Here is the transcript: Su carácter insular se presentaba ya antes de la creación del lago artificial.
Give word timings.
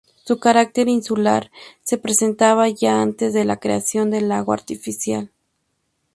Su 0.25 0.39
carácter 0.39 0.87
insular 0.89 1.51
se 1.83 1.99
presentaba 1.99 2.67
ya 2.69 3.03
antes 3.03 3.33
de 3.33 3.45
la 3.45 3.57
creación 3.57 4.09
del 4.09 4.29
lago 4.29 4.51
artificial. 4.51 5.29